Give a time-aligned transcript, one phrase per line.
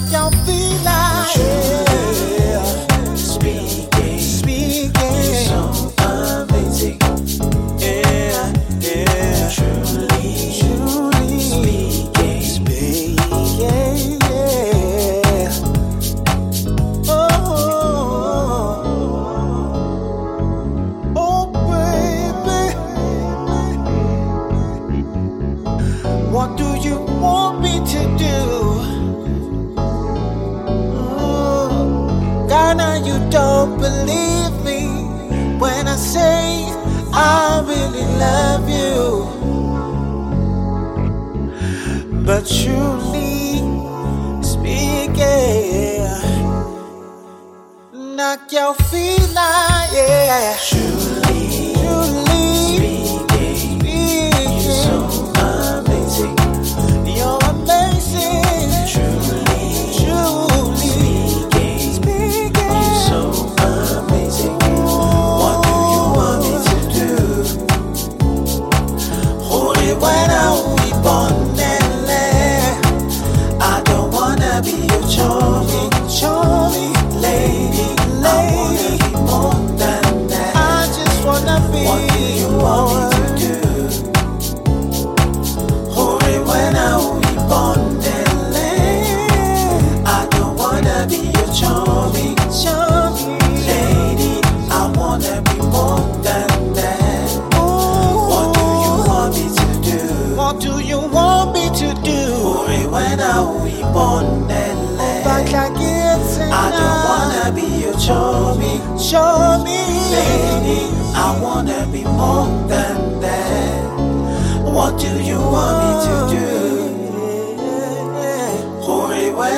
[0.00, 0.69] like y'all feel.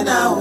[0.05, 0.33] na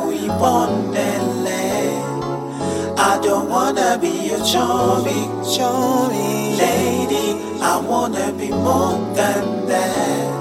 [2.98, 7.42] I don't wanna be your charming, charming lady.
[7.62, 10.41] I wanna be more than that.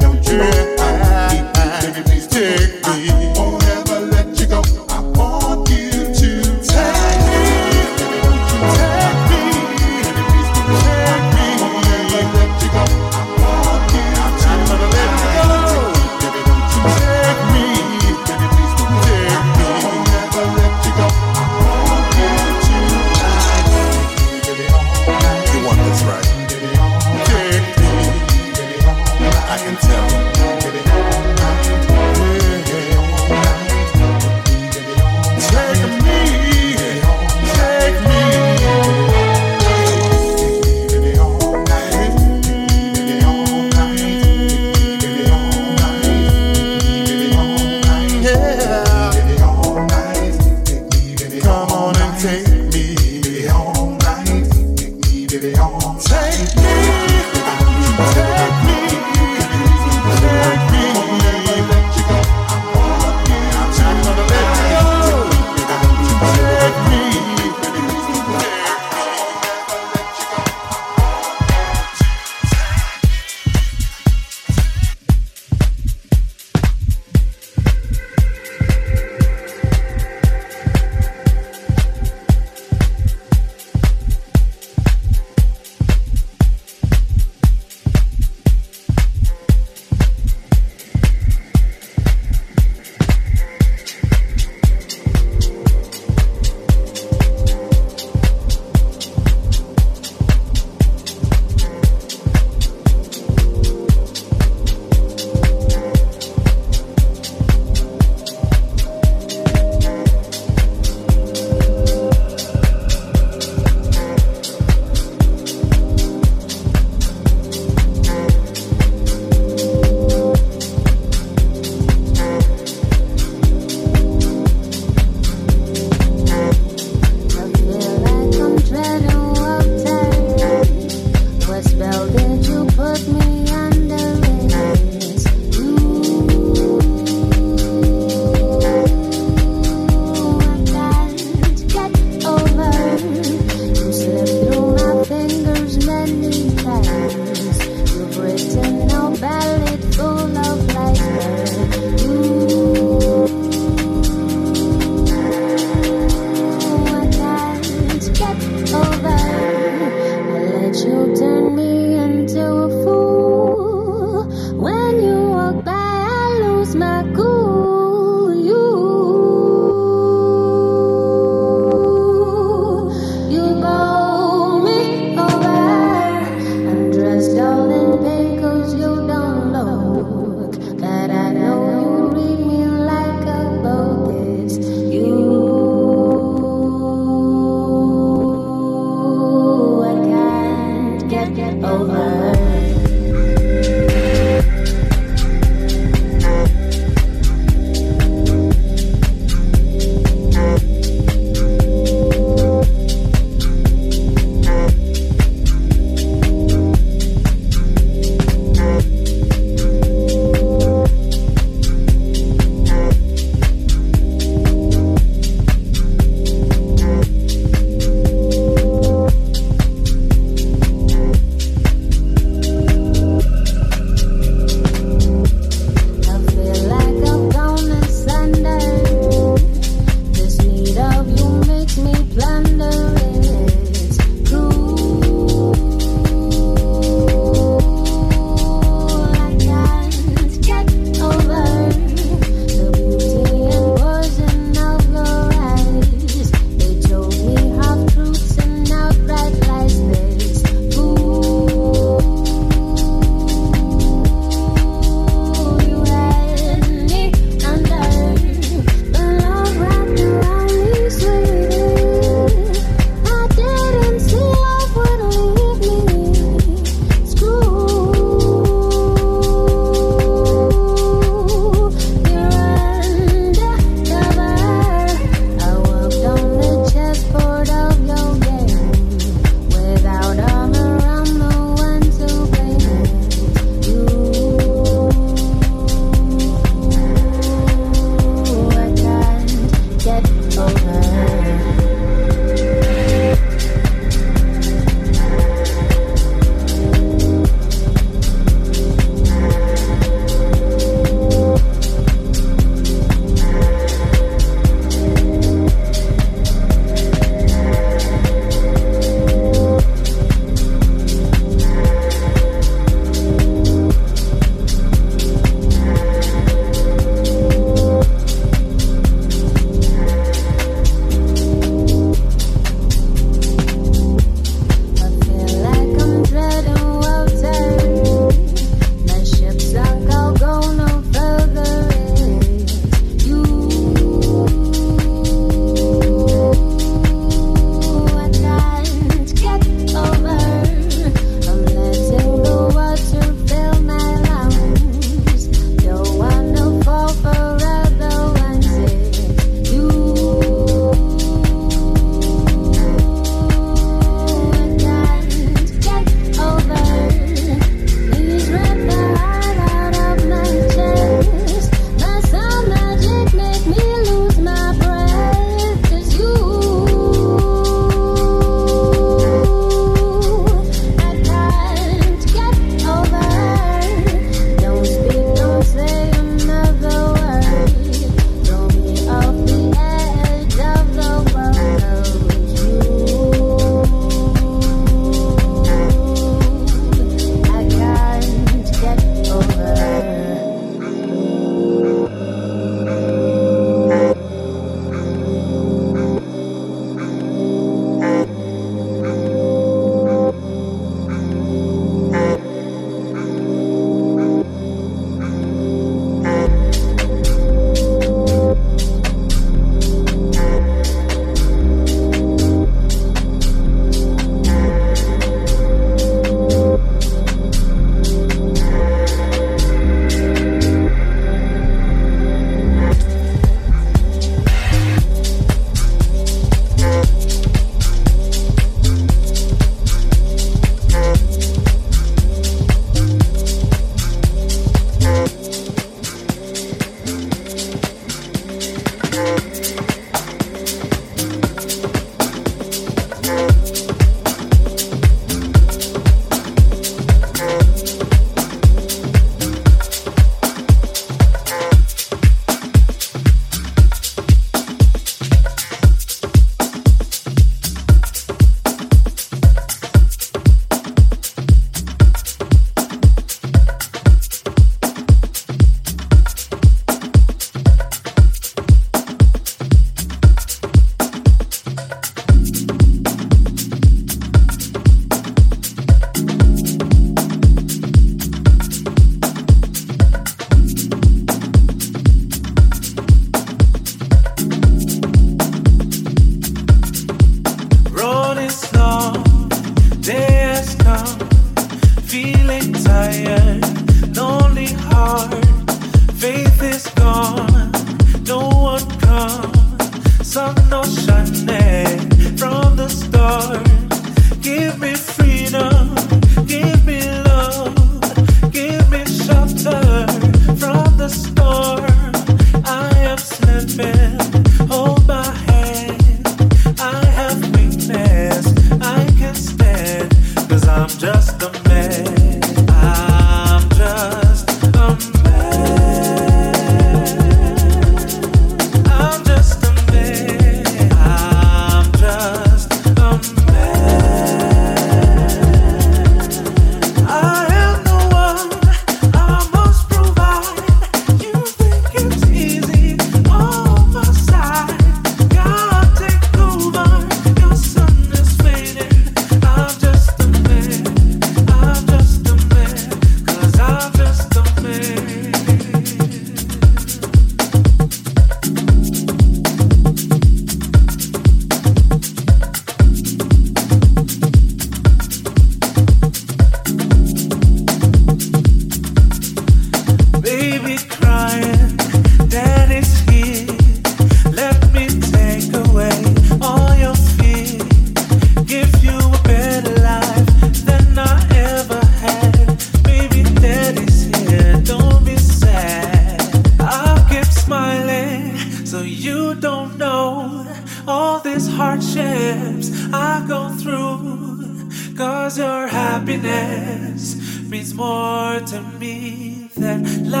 [597.68, 600.00] more to me than life.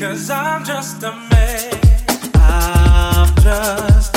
[0.00, 1.80] Cause I'm just a man.
[2.34, 4.15] I'm just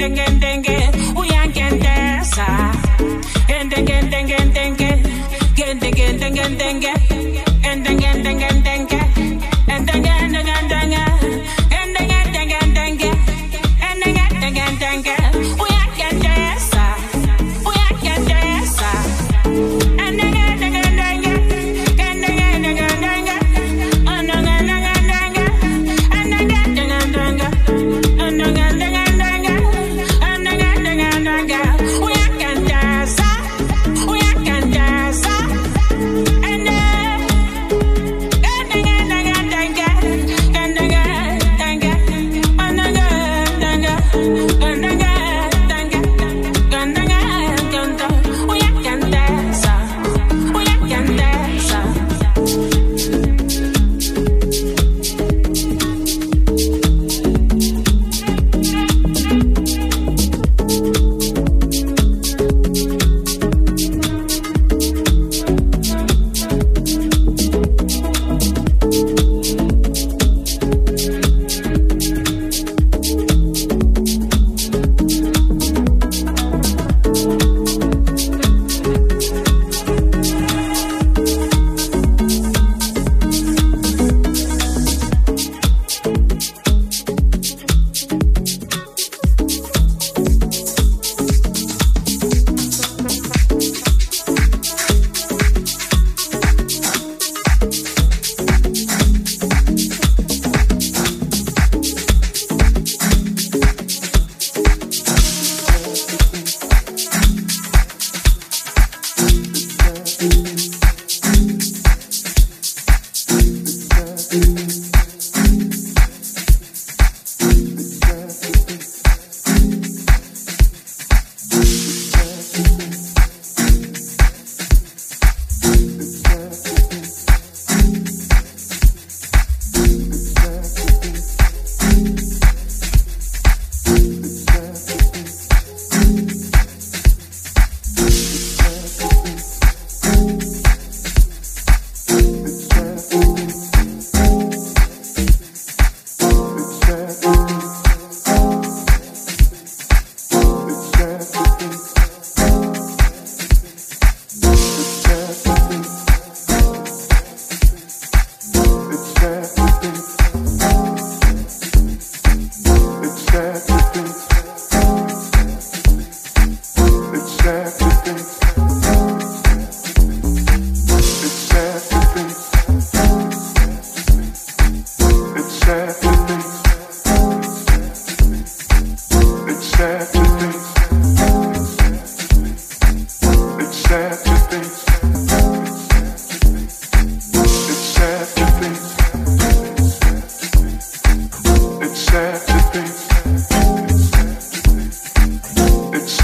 [0.00, 0.39] endengendengedenge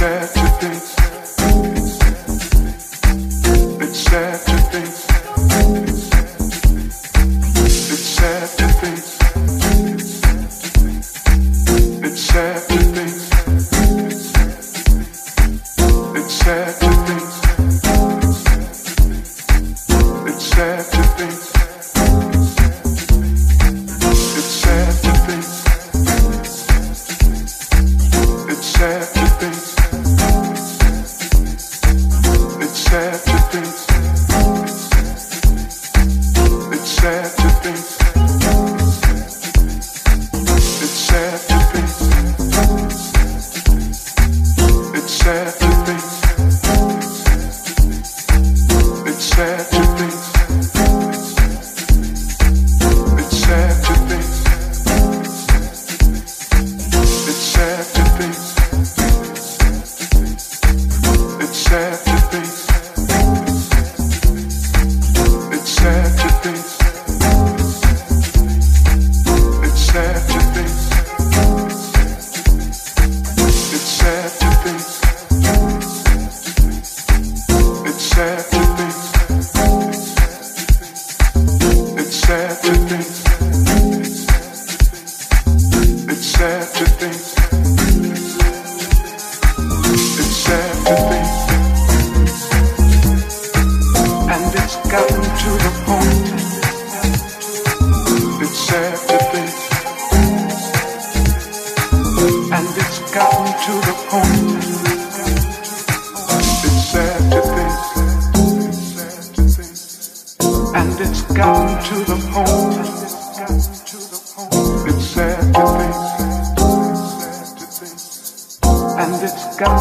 [0.06, 0.35] her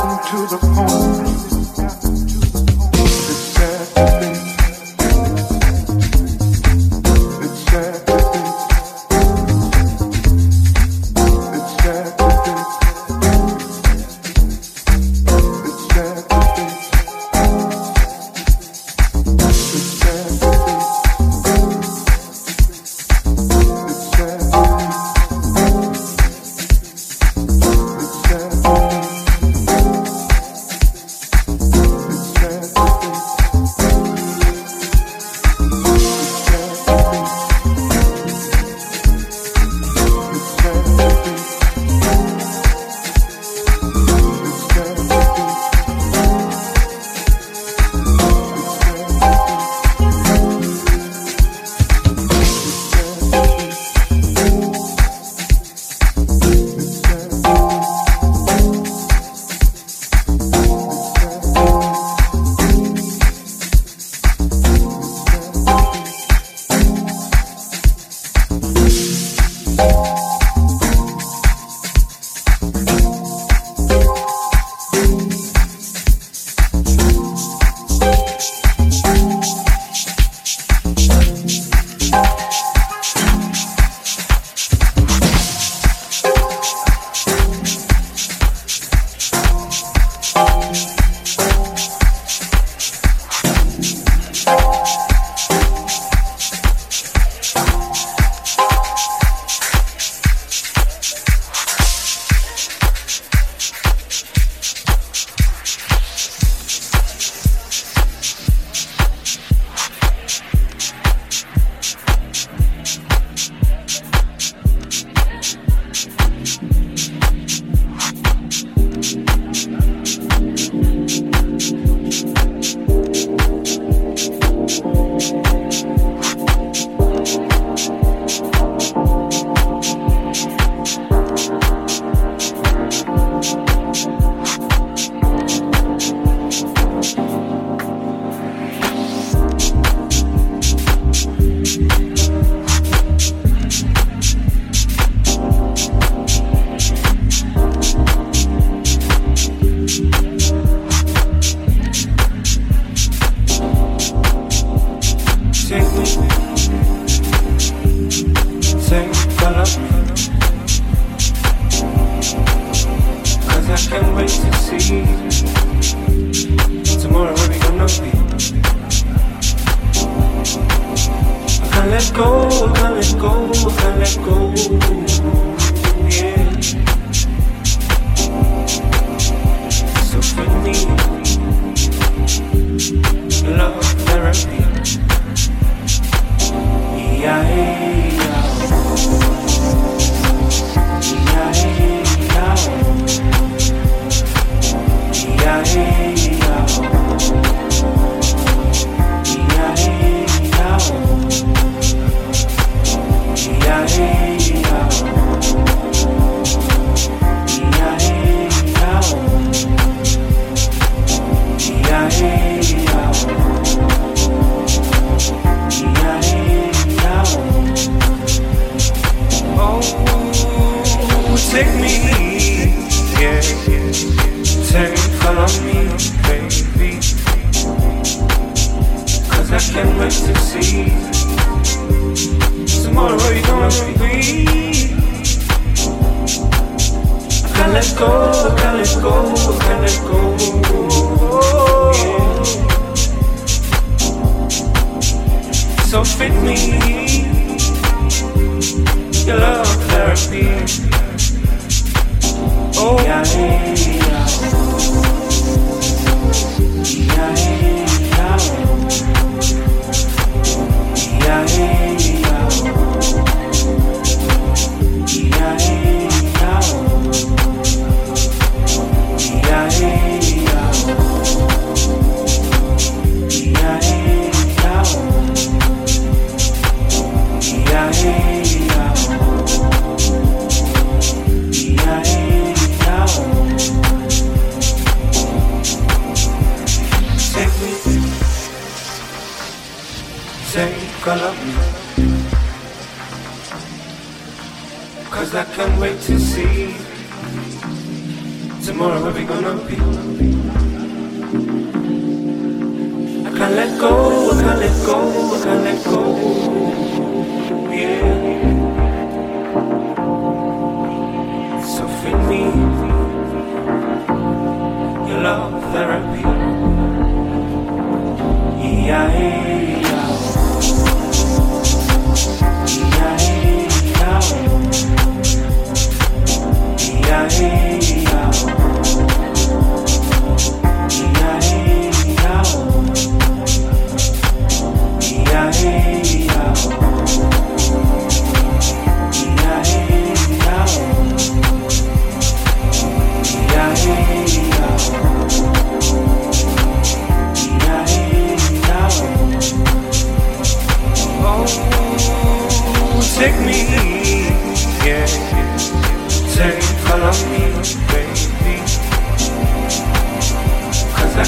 [0.05, 1.54] to the phone.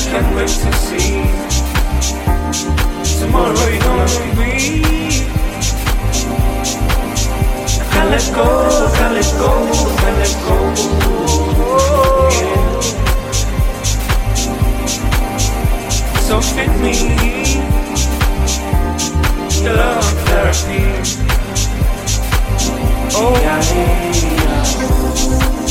[0.10, 1.22] Can't wait to see
[3.20, 4.51] tomorrow where you gonna be.
[7.91, 8.47] Can't let go,
[8.95, 9.49] can't let go,
[9.99, 10.58] can't let go.
[12.38, 12.82] Yeah.
[16.28, 16.95] So fit me,
[19.62, 20.84] your love therapy.
[23.20, 25.66] Oh, yeah, yeah.